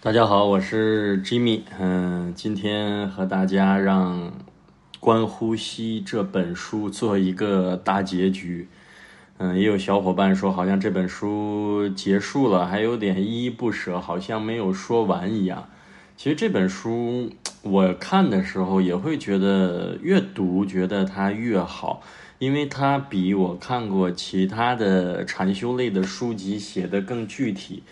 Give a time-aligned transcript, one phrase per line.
[0.00, 4.28] 大家好，我是 Jimmy，嗯，今天和大家让
[5.00, 8.68] 《观呼吸》这本书做一个大结局。
[9.38, 15.68] 嗯，也有小伙伴说，好像这本书结束了，还有点依依不舍，好像没有说完一样。
[16.16, 22.04] 其实这本书我看的时候也会觉得，越读觉得它越好，
[22.38, 27.82] 因为它比我看过其他的禅修类的书籍写的更具体。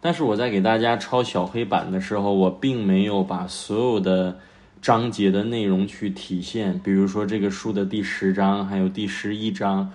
[0.00, 4.38] 但是我在给大家抄小黑板的时候，我并没有把所有的
[4.80, 6.78] 章节的内容去体现。
[6.84, 9.90] 比如说这个书的第十章，还有第十一章，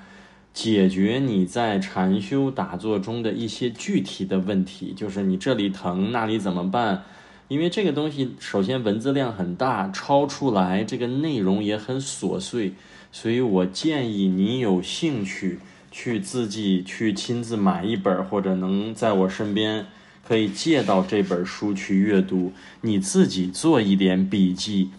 [0.53, 7.03] 解决你在禅修打坐中的一些具体的问题，就是你这里疼，那里怎么办？
[7.47, 12.73] 因为这个东西首先文字量很大，抄出来这个内容也很琐碎，
[13.13, 15.59] 所以我建议你有兴趣。
[15.94, 19.86] 去自己去亲自买一本，或者能在我身边
[20.31, 24.89] 可以借到这本书去阅读，你自己做一点笔记。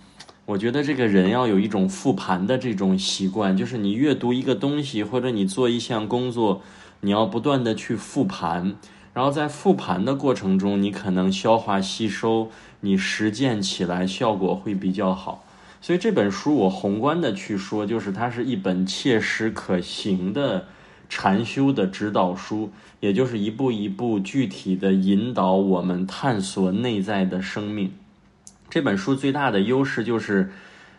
[0.45, 6.61] 我觉得这个人要有一种复盘的这种习惯，就是你阅读一个东西，或者你做一项工作，
[7.01, 8.75] 你要不断的去复盘，
[9.15, 15.47] 然后在复盘的过程中，你可能消化吸收，你实践起来效果会比较好。
[15.81, 20.67] 所以这本书我宏观的去说，就是它是一本切实可行的。
[21.15, 27.93] 禅修的指导书，也就是一步一步具体的引导我们探索内在的生命。
[28.71, 30.51] 这本书最大的优势就是，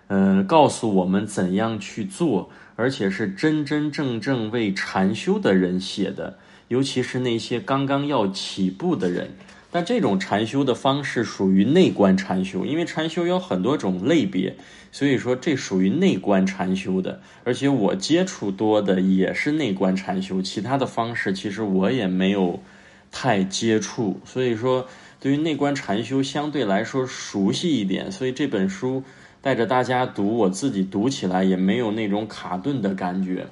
[0.10, 9.32] 呃，告诉我们怎样去做，而且是真真正正为禅修的人写的，尤其是那些刚刚要起步的人。
[9.74, 14.56] 但这种禅修的方式属于内观禅修，因为禅修有很多种类别，
[14.92, 17.20] 所以说这属于内观禅修的。
[17.44, 22.62] 而且我接触多的也是内观禅修，其他的方式其实我也没有
[23.12, 24.88] 太接触，所以说
[25.20, 28.12] 对于内观禅修相对来说熟悉一点。
[28.12, 29.04] 所以这本书
[29.42, 33.48] 带着大家读，我自己读起来也没有那种卡顿的感觉。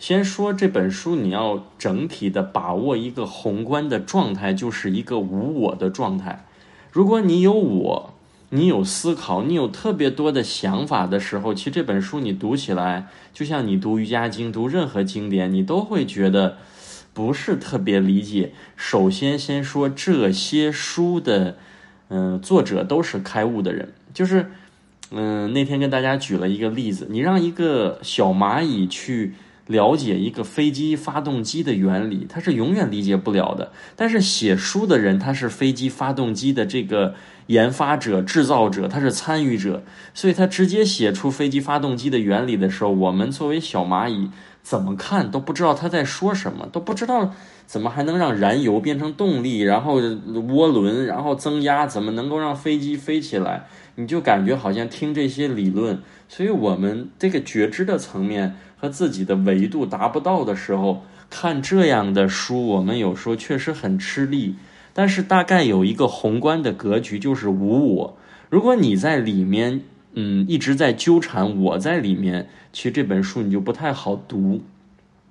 [0.00, 6.46] 先说这本书，你要整体的把握一个宏观的状态，就是一个无我的状态。
[6.90, 8.14] 如果你有我，
[8.48, 16.56] 你有思考，你有特别多的想法的时候，其实这本书你读起来，就像你读瑜伽经、读任何经典，你都会觉得
[17.12, 18.54] 不是特别理解。
[18.76, 21.58] 首先，先说这些书的，
[22.08, 24.50] 嗯，作者都是开悟的人，就是，
[25.10, 29.34] 嗯，那天跟大家举了一个例子，你让一个小蚂蚁去。
[29.70, 33.70] 了解一个飞机发动机的原理，他是永远理解不了的。
[33.94, 37.14] 但是写书的人，他是飞机发动机的这个
[37.46, 47.32] 研发者、制造者，他是参与者，所以他直接写出飞机发动机的原理的时候，我们作为小蚂蚁怎么看都不知道他在说什么，都不知道
[47.64, 53.68] 怎么还能让燃油变成动力，然后涡轮，然后增压，怎么能够让飞机飞起来？
[53.94, 58.56] 你就感觉好像听这些理论，所以我们这个觉知的层面。
[58.80, 64.54] 和自己的维度达不到的时候，看这样的书，我们有时候确实很吃力。
[64.92, 68.16] 但是大概有一个宏观的格局，就是无我。
[68.48, 69.82] 如果你在里面，
[70.14, 74.62] 嗯，一直在纠缠我在里面，其实这本书你就不太好读。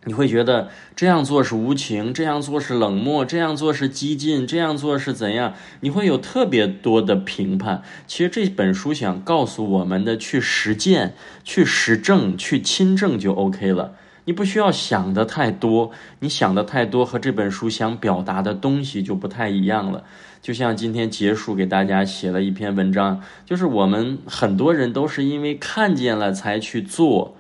[0.06, 5.54] 你会觉得这样做是无情，这样做是冷漠，这样做是激进，这样做是怎样？
[5.82, 7.84] 你会有特别多的评判。
[8.08, 13.96] 其实这本书想告诉我们的，去实践、去实证、去亲证就 OK 了。
[14.24, 20.06] 你不需要想的太多，你想的太多和这本书想表达的东西就不太一样了。
[20.42, 27.36] 就像今天结束给大家写了一篇文章，就是我们很多人都是因为看见了才去做，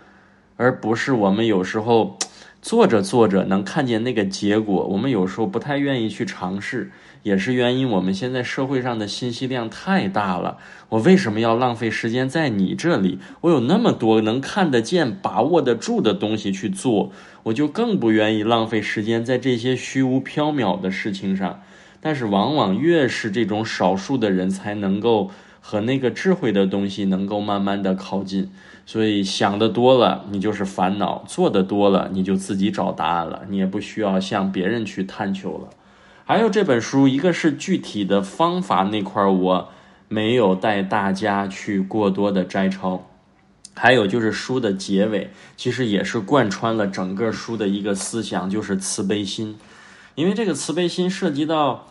[0.57, 2.17] 而不是我们有时候。
[2.61, 6.91] 做着做着能看见那个结果，我们有时候不太愿意去尝试，
[7.23, 10.57] 也是原因我们现在社会上的信息量太大了。
[10.89, 13.19] 我为什么要浪费时间在你这里？
[13.41, 17.11] 我有那么多能看得见、把握得住的东西去做，
[17.43, 21.61] 我就更不愿意浪费时间在这些虚无缥缈的事情上。
[22.01, 25.31] 但是，往往越是这种少数的人，才能够
[25.61, 28.49] 和那个智慧的东西能够慢慢的靠近。
[28.89, 33.43] 所以想的多了，你就是烦恼；做的多了，你就自己找答案了。
[33.47, 35.69] 你也不需要向别人去探求了。
[36.25, 39.69] 还有这本书，一个是具体的方法那块儿，我
[40.07, 43.07] 没有带大家去过多的摘抄。
[43.75, 49.55] 还有就是书的结尾，其实也是贯穿了整个书的一个思想，就是慈悲心。
[50.15, 51.85] 因为这个慈悲心涉及到。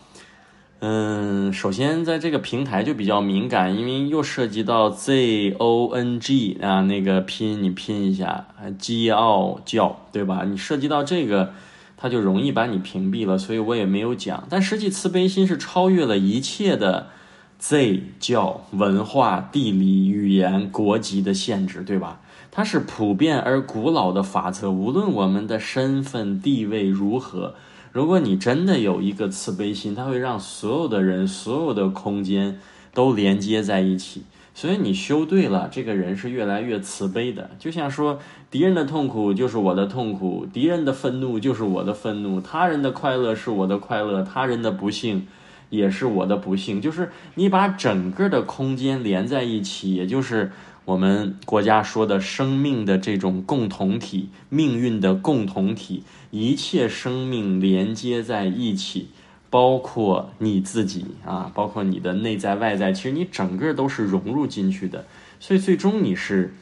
[0.81, 8.47] 嗯，首先在这个平台就比较敏感，因为又涉及到 Z O N G 啊，那个拼你拼一下，
[8.79, 10.45] 基奥教对吧？
[10.47, 11.53] 你涉及到这个，
[11.97, 14.45] 他就容易把你屏蔽了，所以我也没有讲。
[14.49, 17.09] 但实际慈悲心是超越了一切的
[17.59, 22.21] Z 教文化、地理、语言、国籍的限制，对吧？
[22.53, 27.57] 它是普遍而古老的法则，无论我们的身份地位如何，
[27.93, 32.59] 如果你真的有一个慈悲心，它会让所有的人、所有的空间
[32.93, 34.23] 都连接在一起。
[34.55, 37.51] 所以你修对了，这个人是越来越慈悲的。
[37.61, 38.19] 就像说，
[38.51, 45.29] 敌人的痛苦就是我的痛苦，敌人的愤怒就是我的愤怒，他人的快乐是我的快乐，他人的不幸
[45.71, 46.81] 也是我的不幸。
[46.81, 50.53] 就是你把整个的空间连在一起，也就是
[50.85, 59.09] 我们国家说的生命的这种共同体、命运的共同体，一切生命连接在一起。
[59.51, 65.07] 包括你自己啊，包括你的内在外在，其实你整个都是融入进去的，
[65.41, 66.53] 所以最终你是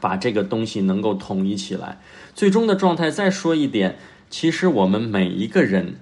[0.00, 2.00] 把这个东西能够统一起来。
[2.34, 3.96] 最终的状态，再说一点，
[4.28, 6.00] 其实我们每一个人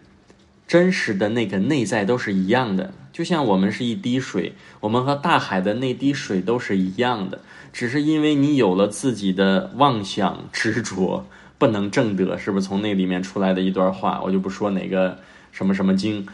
[0.68, 7.40] 真实的那个内在都是一样的，就像我们是一滴水，我们和大海的那滴水都是一样的，
[7.72, 11.26] 只是因为你有了自己的妄想执着，
[11.58, 14.20] 不能正得，是不是从那里面出来的一段话？
[14.22, 15.18] 我就不说哪个。
[15.50, 16.26] 什么什么经，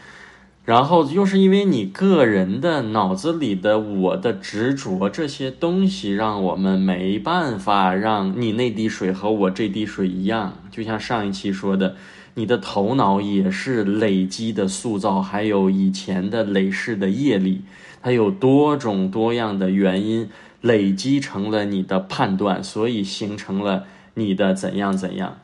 [0.65, 10.59] 然后又是因为你个人的脑子里的我的执着这些东西，让我们没办法让你那滴水和我这滴水一样。
[10.69, 11.95] 就像上一期说的，
[12.37, 17.61] 你的头脑也是累积的塑造，还有以前的累世的业力，
[18.01, 20.29] 它有多种多样的原因
[20.59, 23.85] 累积成了你的判断，所以形成了
[24.15, 25.37] 你的怎样怎样。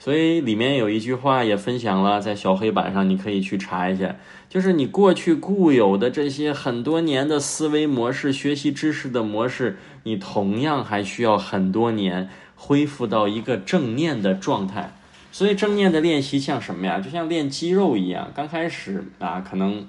[0.00, 4.16] 所以里面有一句话也分享了，在小黑板上你可以去查一下，
[4.48, 14.92] 就是你过去固有的这些很多年的思维模式、学习知识的模式，你同样还需要很多年恢复到一个正念的状态。
[15.32, 17.00] 所以正念的练习像什么呀？
[17.00, 19.88] 就像练肌肉一样，刚开始啊可能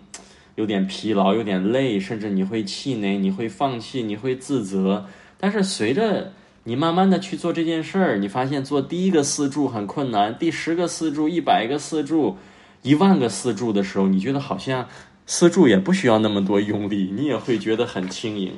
[0.55, 5.05] 有点疲劳、有点累，甚至你会气馁、你会放弃、你会自责，
[5.37, 6.31] 但是随着
[6.63, 12.37] 你慢慢的去做这件事儿，你发现做第一个四柱很困难，第十个四柱、一百个四柱、
[12.81, 14.87] 一万个四柱的时候，你觉得好像
[15.25, 18.53] 四柱也不需要那么多用力，你也会觉得很轻盈。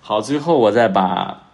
[0.00, 1.49] 好，最后我再把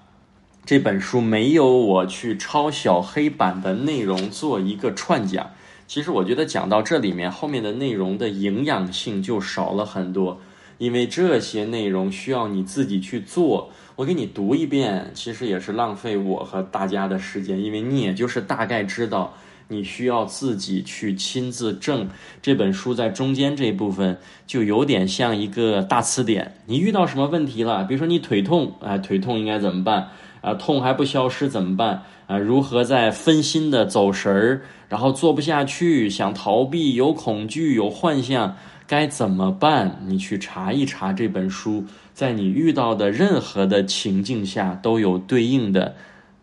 [0.67, 5.53] 这本书没有我去抄小黑板的内容做一个串讲。
[5.87, 10.41] 其实我觉得讲到这里面，后面的内容的营养性就少了很多，
[10.79, 13.71] 因为这些内容需要你自己去做。
[13.95, 19.35] 我给你读一遍，其实也是浪费我和大家的时间，因为你也就是大概知道，
[19.69, 22.09] 你需要自己去亲自证。
[22.43, 24.19] 这本书在中间这一部分
[24.49, 26.57] 就有点像一个大词典。
[26.67, 27.85] 你遇到什么问题了？
[27.85, 30.09] 比如说你腿痛，哎，腿痛应该怎么办？
[30.47, 32.01] 啊，痛还不消失怎么办？
[32.29, 38.57] 啊，如何在分心的走神儿，然后做不下去，想逃避，有恐惧，有幻象，
[38.87, 40.01] 该怎么办？
[40.07, 41.85] 你去查一查这本书。
[42.15, 45.97] 在你遇到的任何的情境下，都有对应的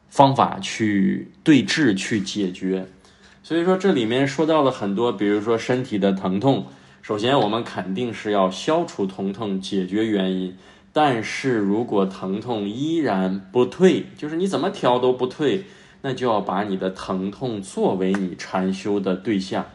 [0.09, 2.85] 方法去对治、去解决。
[3.41, 6.65] 所以说，这里面说到了很多，比如说身体的疼痛。
[7.01, 10.53] 首先，我们肯定是要消除疼痛、解决原因。
[10.93, 15.65] 但是如果疼痛依然不退，就是你怎么调都不退，
[16.01, 19.65] 那就要把你的疼痛作为你禅修的对象。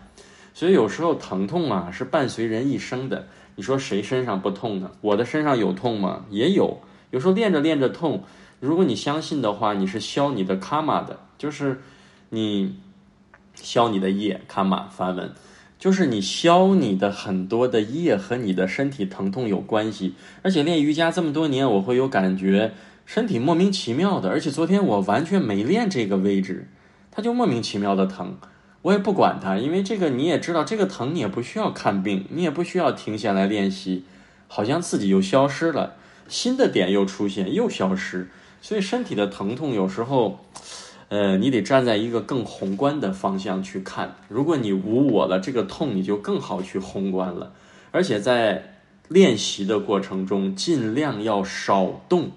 [0.55, 3.27] 所以有时候疼痛啊，是伴随人一生的。
[3.57, 4.93] 你说谁身上不痛呢？
[5.01, 6.25] 我的身上有痛吗？
[6.31, 6.79] 也有。
[7.11, 8.23] 有时候练着练着痛，
[8.61, 11.81] 如果你相信的话，你是消你的卡玛的，就是
[12.29, 12.79] 你
[13.55, 15.33] 消你的业卡玛梵文，
[15.79, 20.15] 就是你消你的很多的业和你的身体疼痛有关系。
[20.43, 22.73] 而且练瑜伽这么多年，我会有感觉，
[23.07, 24.29] 身体莫名其妙的。
[24.29, 26.69] 而且昨天我完全没练这个位置，
[27.11, 28.37] 它就莫名其妙的疼。
[28.83, 34.05] 我也不管它，因为这个你也知道，这个疼你也不需要看病，你也不需要停下来练习，
[34.47, 35.95] 好像自己又消失了，
[36.29, 38.29] 新的点又出现又消失，
[38.63, 40.45] 所以身体的疼痛有时候，
[41.09, 44.17] 呃，你得站在一个更宏观的方向去看。
[44.29, 47.53] 如果你无我了，这个痛你就更好去宏观了。
[47.91, 48.75] 而且在
[49.09, 52.31] 练习的过程中，尽量要少动。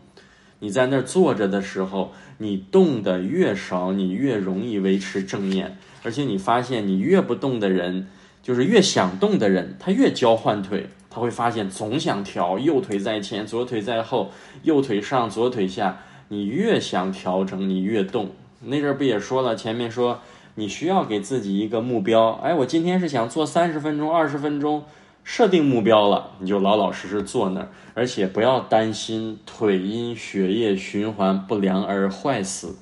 [0.60, 5.78] 你在那儿坐着的时候，你动的越少，你越容易维持正念。
[6.04, 8.08] 而且你发现，你越不动的人，
[8.42, 14.32] 就是越想动的人，他越交换腿，他会发现总想调，右腿在前，左腿在后，
[14.64, 16.00] 右腿上，左腿下。
[16.30, 18.30] 你越想调整，你越动。
[18.64, 19.56] 那阵不也说了？
[19.56, 20.20] 前面说
[20.56, 22.32] 你需要给自己一个目标。
[22.44, 24.84] 哎，我今天是想做三十分钟、二十分钟，
[25.24, 32.78] 设定目标了，你就老老实实坐那儿，而且不要担心腿因血液循环不良而坏死。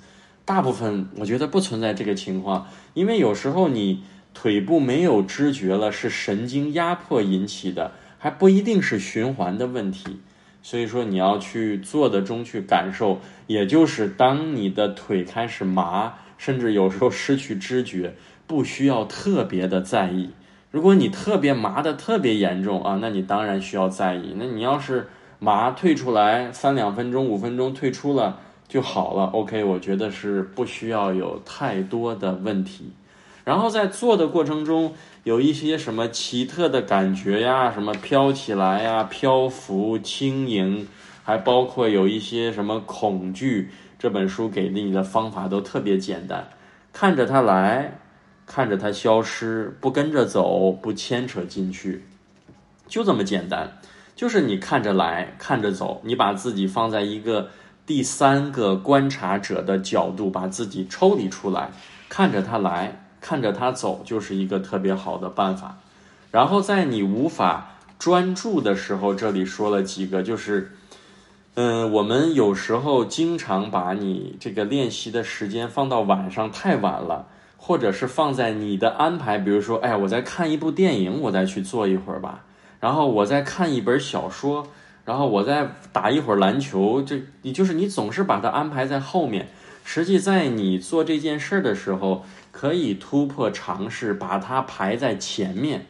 [0.46, 10.20] 大部分我觉得不存在这个情况，因为有时候你腿部没有知觉了，是神经压迫引起的，还不一定是循环的问题。
[10.62, 20.30] 所以说你要去做的中去感受，也就是当你的腿开始麻，甚至有时候失去知觉，不需要特别的在意。
[20.72, 24.36] 如果你特别麻的特别严重啊，那你当然需要在意。
[24.38, 25.08] 那你要是
[25.40, 28.40] 麻退出来三两分钟、五分钟退出了。
[28.68, 32.92] 就好了，OK，我觉得是不需要有太多的问题。
[33.50, 40.88] 然后在做的过程中，有一些什么奇特的感觉呀，什么飘起来呀、漂浮、轻盈，
[41.24, 43.72] 还包括有一些什么恐惧。
[43.98, 46.48] 这本书给你的方法都特别简单，
[46.94, 47.98] 看着它来，
[48.46, 52.06] 看着它消失，不跟着走，不牵扯进去，
[52.88, 53.80] 就这么简单。
[54.16, 57.50] 就是你看着来，看着走，你把自己放在一个。
[57.88, 61.72] 第三个观察者的角度，把自己抽离出来，
[62.08, 65.78] 看着它来，看着他走，就是一个特别好的办法。
[66.32, 70.72] 然后在你无法专注的时候，这里说了几个，就是，
[71.56, 82.44] 嗯，我们有时候经常把你这个练习的时间放到晚上太晚了，或者是放在你的安排，比如说，哎，我在看一部电影，我再去做一会儿吧，
[82.80, 84.68] 然后我再看一本小说。
[85.06, 89.48] 然后我再打一会儿篮球，这你就是你总是把它安排在后面。
[89.84, 95.86] 实际在你做这件事儿的时候，可以突破尝试，把它排在前面。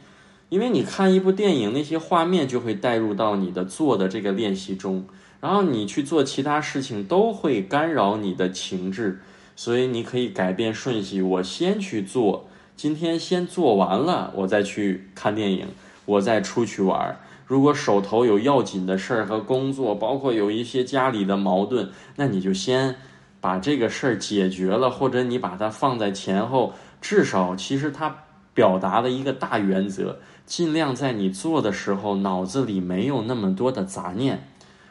[0.49, 5.05] 因为你看一部电影，那些画面就会带入到你的做的这个练习中，
[5.39, 9.19] 然后你去做其他事情都会干扰你的情志，
[9.55, 15.67] 所以你可以改变顺序，我先去做，今天先做完了，我再去看电影，
[16.05, 17.19] 我再出去玩。
[17.45, 22.95] 如果手头有要紧的事儿和工作，包括有一些家里的矛盾，那你就先
[23.41, 26.73] 把这个事儿解决了，或者你把它放在前后。
[27.01, 34.47] 至少，其实它表达了一个大原则，尽量在你做的时候脑子里没有那么多的杂念。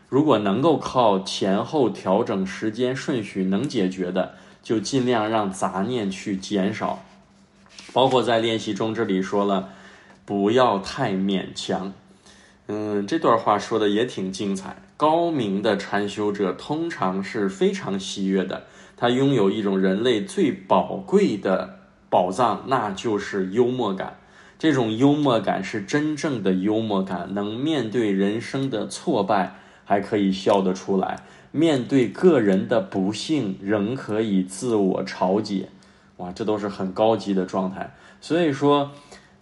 [0.08, 7.04] 如果能够靠前后调整时间顺序能解决的，就尽量让杂念去减少。
[7.92, 9.68] 包括在练习中，这里说了，
[10.24, 11.92] 不要太勉强。
[12.68, 14.76] 嗯，这段话说的也挺精彩。
[14.98, 18.64] 高明的禅修者通常是非常喜悦的，
[18.96, 21.78] 他拥有一种人类最宝贵的
[22.10, 24.18] 宝藏，那就是幽默感。
[24.58, 35.68] 这种幽默感是真正的幽默感，能面对人生的挫败还可以笑得出来，面对个人的不幸仍可以自我嘲解。
[36.16, 37.94] 哇，这都是很高级的状态。
[38.20, 38.90] 所以说。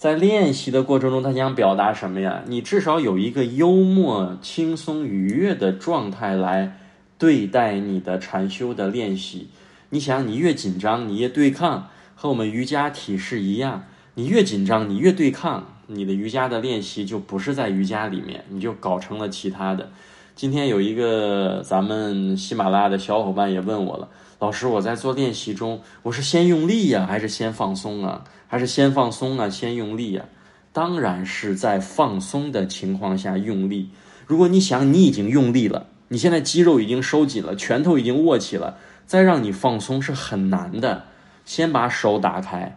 [0.06, 2.44] 在练习的过程中，他想表达什么呀？
[2.46, 6.78] 你至少有一个幽默、轻松、愉悦的状态来
[7.18, 9.48] 对待你的禅修的练习。
[9.90, 13.82] 你想，你越紧张，你越对抗，和我们瑜伽体式一样。
[14.14, 19.90] 你越紧张，你越对抗，你的瑜伽的练习就不是在瑜伽里面，你就搞成了其他的。
[20.36, 24.06] 今天有一个咱们喜马拉雅的小伙伴也问我了。
[24.38, 28.22] 老师，我在做练习中，我是先用力呀，还是先放松啊？
[28.46, 30.26] 还是先放松啊，先用力呀？
[30.74, 33.88] 当然是在放松的情况下用力。
[34.26, 38.76] 如果你想你已经用力了，你现在肌肉已经收紧了，拳头已经握起了，
[39.06, 41.04] 再让你放松是很难的。
[41.46, 42.76] 先把手打开，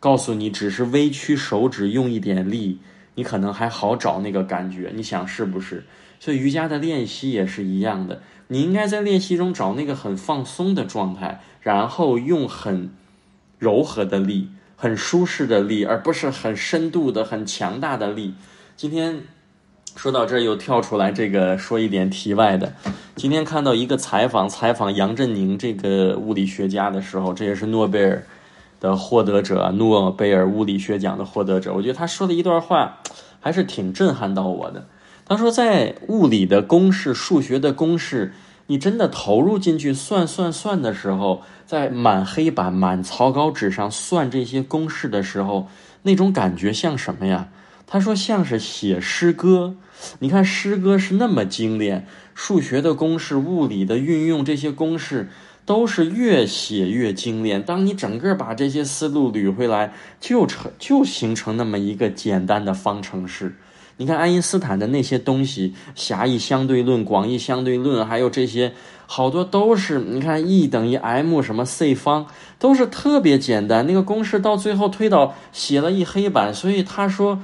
[0.00, 2.80] 告诉你只是微屈手指，用一点力，
[3.14, 4.90] 你可能还好找那个感觉。
[4.92, 5.84] 你想是不是？
[6.18, 8.22] 所以瑜伽的练习也是一样的。
[8.48, 12.90] 你应该在练习中找那个很放松的状态，然后用很
[13.58, 18.34] 柔和的力、很舒适的力，而不是很深度的、很强大的力。
[18.76, 19.22] 今天
[19.96, 22.74] 说到这儿，又跳出来这个说一点题外的。
[23.16, 28.24] 今天看到一个采访，采访杨振宁这个物理学家的时候，这也是诺贝尔
[28.78, 31.72] 的获得者，诺贝尔物理学奖的获得者。
[31.74, 32.98] 我觉得他说的一段话，
[33.40, 34.86] 还是挺震撼到我的。
[35.28, 38.32] 他说，在物理的公式、数学的公式，
[38.68, 45.66] 你真的投入进去算算算的时候，在满黑板、满草稿纸上算这些公式的时候，
[46.02, 47.48] 那种感觉像什么呀？
[47.88, 49.74] 他说，像是写诗歌。
[50.20, 55.28] 你看，诗歌是那么精炼，数学的公式、物理的运用，这些公式
[55.64, 57.60] 都是越写越精炼。
[57.60, 63.56] 当你整个把这些思路捋回来，就成就形成那么一个简单的方程式。
[63.98, 68.74] 你看爱因斯坦的那些东西，狭义相对论、广义相对论，还有这些
[69.06, 72.26] 好多都是，你看 E 等于 m 什么 c 方，
[72.58, 73.86] 都是特别简单。
[73.86, 77.40] 那个公式到最后推导写了一黑板，所以他说，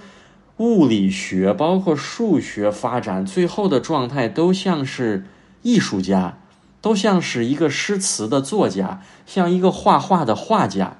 [0.59, 5.25] 物理学包括数学发展最后的状态都像是
[5.63, 6.39] 艺术家，
[6.83, 10.99] 都像是一个诗词的作家，像一个画画的画家。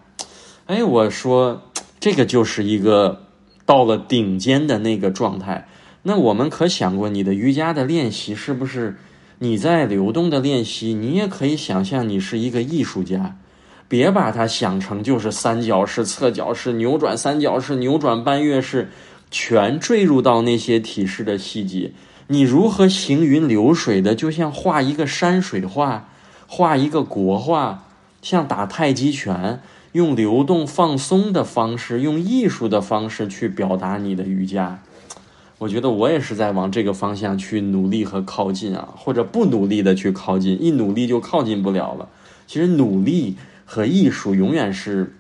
[0.67, 1.65] 哎，我说
[2.01, 3.27] 这个就是一个
[3.65, 5.69] 到了顶尖的那个状态。
[6.03, 8.97] 那我们可想过，你的瑜伽的练习是不是
[9.39, 10.95] 你在流动的练习？
[10.95, 13.37] 你也可以想象你是一个艺术家，
[13.87, 18.91] 别把它想成就是三角式、侧角式、扭转三角式、扭转半月式，
[19.31, 21.93] 全坠入到那些体式的细节。
[22.29, 26.09] 你如何行云流水的，就像画一个山水画，
[26.47, 27.85] 画一个国画，
[28.23, 29.61] 像打太极拳，
[29.93, 34.83] 用流动放松的方式，用艺术的方式去表达你的瑜伽。
[35.59, 42.09] 我觉得我也是在往这个方向去努力和靠近啊，或者不努力的去靠近，一努力就靠近不了了。
[42.47, 45.15] 其实努力和艺术永远是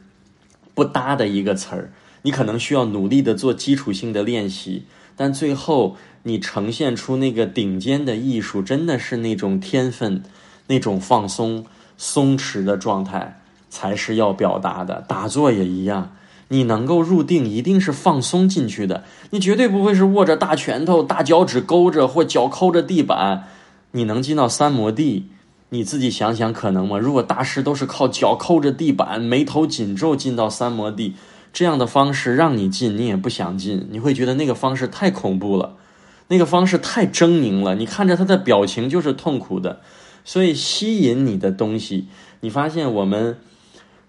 [0.74, 1.92] 不搭的一个词儿。
[2.22, 4.84] 你可能需要努力的做基础性的练习，
[5.16, 5.96] 但最后。
[6.24, 10.22] 你呈现出那个顶尖的艺术，真的是那种天分、
[10.68, 11.66] 那种放松、
[11.98, 13.41] 松弛的状态，
[13.72, 15.02] 才是要表达的。
[15.08, 16.14] 打坐也一样，
[16.48, 19.04] 你能够入定，一定是放松进去的。
[19.30, 23.44] 你绝对不会是握着大拳头、大脚趾勾着或脚抠着地板。
[23.92, 25.30] 你能进到三摩地，
[25.70, 26.98] 你自己想想可能吗？
[26.98, 31.14] 如果大师都是靠脚抠着地板、眉头紧皱进到三摩地，
[31.50, 35.76] 这样的方式让你进，你也不想进，你会觉得那个方式太恐怖了。
[36.28, 39.80] 那个方式太狰狞了，你看着他的表情就是痛苦的，
[40.24, 42.06] 所以吸引你的东西，
[42.40, 43.36] 你发现我们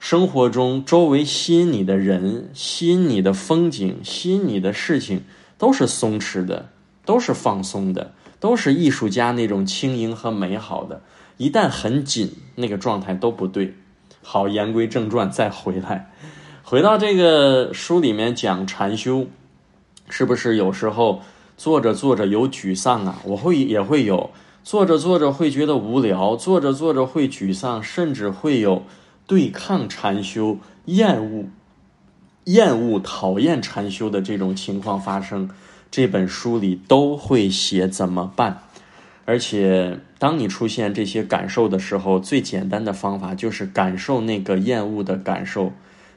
[0.04, 5.24] 生活中周围吸引你的人、吸引你的风景、吸引你的事情，
[5.58, 6.68] 都是松弛的，
[7.06, 11.02] 都是放松的，都是艺术家那种轻盈和美好的。
[11.38, 13.76] 一旦很紧，那个状态都不对。
[14.22, 16.12] 好，言归正传，再回来，
[16.64, 19.28] 回到这个书里面讲禅修，
[20.10, 21.22] 是不是有时候？
[21.56, 24.32] 做着做着有沮丧啊，我会也会有，
[24.66, 28.84] 做着做着会觉得无聊，做着做着会沮丧，甚至会有
[29.28, 31.46] 对抗禅修、厌恶、
[32.46, 35.50] 厌恶、讨厌禅修的这种情况发生。
[35.90, 38.64] 这本书里都会写怎么办，
[39.26, 45.72] 而且当你出现这些感受的时候，最简单的方法就是感受那个厌恶的感受，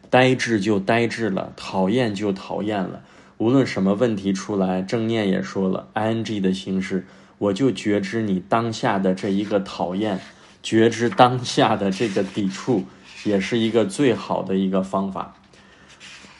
[0.08, 3.02] 呆滞就呆滞了，讨厌就讨厌了。
[3.36, 10.18] 无论什么问题出来，正念也说了，ing 的形式，我就觉知你当下的这一个讨厌，
[10.62, 12.84] 觉知当下的这个抵触，
[13.26, 15.34] 也是一个最好的一个方法。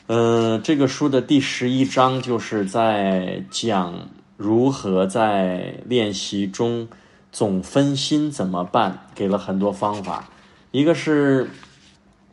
[0.06, 6.88] 嗯，这个书的第十一章就是在讲如何在练习中
[7.32, 10.30] 总分心怎么办，给了很多方法，
[10.70, 11.50] 一个是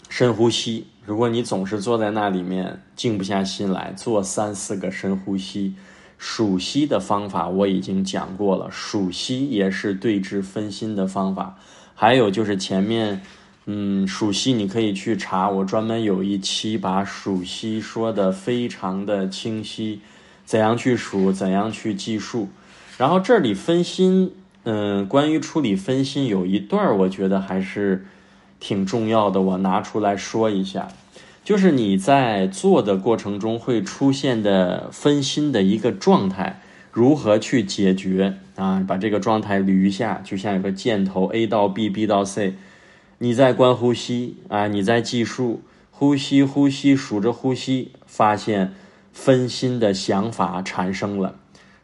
[0.07, 0.87] 深呼吸。
[1.05, 5.75] 如果你总是坐在那里面静不下心来，做三四个深呼吸，
[6.17, 11.57] 数息的方法我已经讲过了，数息也是对治分心的方法。
[11.95, 13.21] 还有就是前面，
[13.65, 20.01] 嗯，数息你可以去查，我专门有一期把数息说的非常的清晰，
[20.45, 22.49] 怎样去数，怎样去计数。
[22.97, 24.31] 然后这里分心，
[24.63, 28.05] 嗯，关于处理分心有一段我觉得还是。
[28.59, 30.87] 挺重要的，我拿出来说一下，
[31.43, 38.81] 就是你在做的过程中会出现的分心的一个状态，如何去解决啊？
[38.87, 42.53] 把这个状态捋一下，就像有个箭头，A 到 B，B 到 C，
[43.23, 48.73] 你在观呼吸啊，你在计数，呼吸呼吸，数着呼吸，发现
[49.13, 51.35] 分心的想法产生了，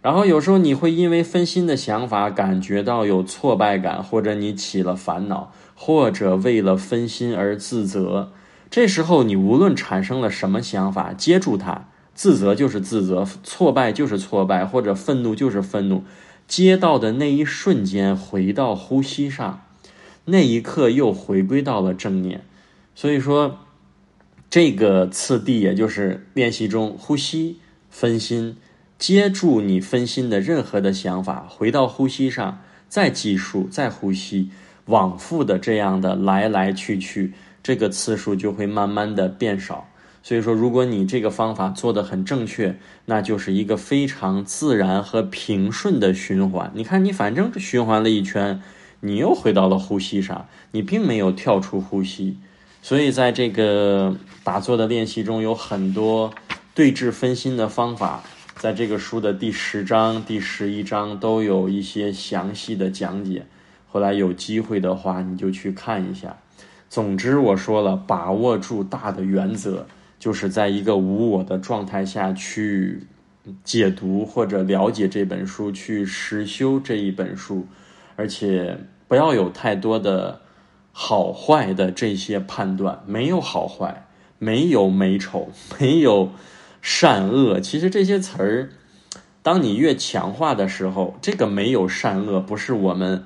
[0.02, 5.54] 然后有时候你会因为分心的想法感觉到有挫败感，或者你起了烦恼。
[5.74, 8.34] 或者为了分心而自责，
[8.70, 16.04] 这时候你无论产生了什么想法，接住它，自责就是自责，挫败就是挫败，或者愤怒就是愤怒，
[16.50, 19.62] 接到的那一瞬间回到呼吸上，
[20.30, 22.46] 那一刻又回归到了正念。
[22.96, 23.60] 所以说，
[24.50, 28.58] 这个次第也就是练习中呼吸分心，
[28.98, 34.50] 接住你分心的任何的想法，回到呼吸上，再计数，再呼吸。
[34.86, 39.88] 往复的这样的来来去去，这个次数就会慢慢的变少。
[40.24, 46.72] 所以说，如果你这个方法做的很正确，那就是一个非常自然和平顺的循环。
[46.74, 48.60] 你看，你反正循环了一圈，
[49.02, 52.38] 你又回到了呼吸上，你并没有跳出呼吸。
[52.82, 56.34] 所以，在这个打坐的练习中，有很多
[56.74, 58.24] 对治分心的方法，
[58.56, 63.46] 在这个书的第十章、第十一章都有一些详细的讲解。
[63.90, 66.38] 后来有机会的话，你就去看一下。
[66.90, 69.86] 总之，我说了，把握住大的原则，
[70.18, 73.04] 就是在一个无我的状态下去
[73.64, 77.68] 解读或者了解这本书，去实修这一本书。
[78.20, 78.78] 而且，
[79.08, 80.42] 不要有太多的
[80.92, 85.48] 好坏的这些判断，没有好坏，没有美丑，
[85.80, 86.32] 没有
[86.82, 87.62] 善恶。
[87.62, 88.70] 其实这些词儿，
[89.42, 93.24] 当你越强化的时候，这个没有善恶，不是我们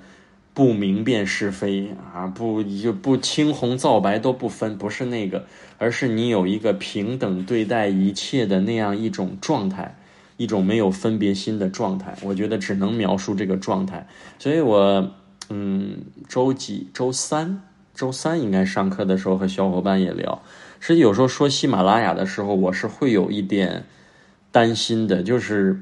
[0.54, 5.48] 不明辨是非啊，不就不青红皂白都不分，不是那个，
[5.80, 9.98] 而是你有一个平等对待一切的那样一种状态。
[10.38, 14.08] 一种没有分别心的状态，我觉得只能描述这个状态。
[14.40, 15.12] 所以我，
[15.50, 17.62] 嗯，周几、周三、
[17.94, 20.42] 周三应该上课的时候和小伙伴也聊。
[20.80, 23.86] 实际有时候说喜马拉雅的时候，我是会有一点
[24.52, 25.82] 担心的，就是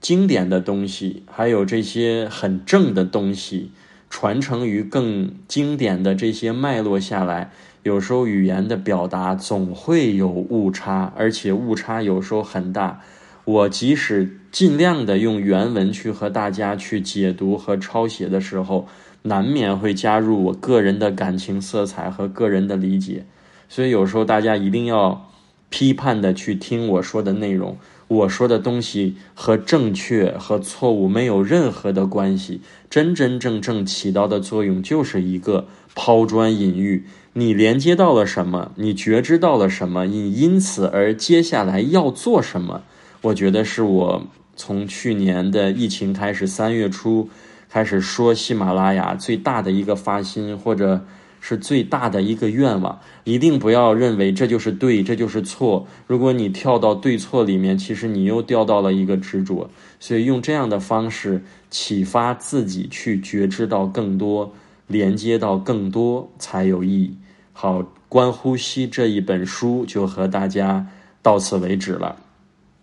[0.00, 3.72] 经典的东西，还有这些很正的东西，
[4.08, 7.50] 传承于更经典的这些脉络下来，
[7.82, 13.00] 有时候语言的表达总会有误差，而且误差有时候很大。
[13.46, 18.88] 我即使尽量的用原文去和大家去解读和抄写的时候，
[19.22, 23.24] 难免会加入我个人的感情色彩和个人的理解，
[23.68, 25.30] 所以有时候大家一定要
[25.70, 27.76] 批判的去听我说的内容。
[28.08, 37.04] 我说的东西和正确和错误没有任何的关系，真真正正起到的作用就是一个抛砖引玉。
[37.34, 38.72] 你连接到了什么？
[38.74, 40.06] 你觉知到了什么？
[40.06, 42.82] 你因此而接下来要做什么？
[43.22, 47.28] 我觉得是我从去年的疫情开始，三月初
[47.68, 51.04] 开始说喜马拉雅最大的一个发心，或者
[51.40, 53.00] 是最大的一个愿望。
[53.24, 55.86] 一定不要认为这就是对，这就是错。
[56.06, 59.68] 如果你跳到对错里面，其实你又掉到了一个执着。
[59.98, 64.52] 所以用这样的方式启发自己去觉知到更多，
[64.86, 67.16] 连接到更多才有意义。
[67.52, 70.86] 好，观呼吸这一本书就和大家
[71.22, 72.16] 到此为止了。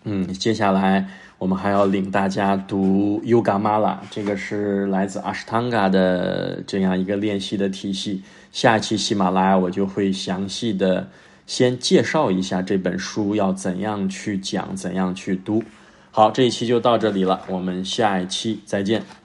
[0.04, 8.22] 嗯，接下来我们还要领大家读 Yoga Mala，这个是来自阿什汤嘎的这样一个练习的体系。
[8.52, 11.10] 下一期喜马拉雅我就会详细的
[11.48, 15.63] 先介绍一下这本书要怎样去讲，怎样去读。
[16.12, 19.23] 好，这一期就到这里了，我们下一期再见。